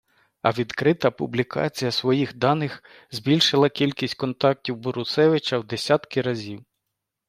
А 0.41 0.51
відкрита 0.51 1.11
публікація 1.11 1.91
своїх 1.91 2.35
даних 2.37 2.83
збільшила 3.11 3.69
кількість 3.69 4.15
контактів 4.15 4.77
Борусевича 4.77 5.59
в 5.59 5.63
десятки 5.67 6.21
разів. 6.21 6.65